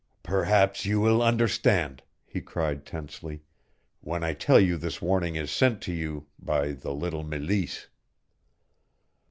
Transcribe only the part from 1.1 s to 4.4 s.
understand," he cried tensely, "when I